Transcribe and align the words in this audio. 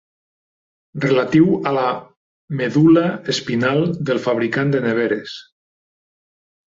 Relatiu 1.03 1.51
a 1.71 1.73
la 1.77 1.83
medul·la 2.61 3.05
espinal 3.35 3.85
del 4.09 4.23
fabricant 4.27 4.73
de 4.77 4.83
neveres. 4.87 5.37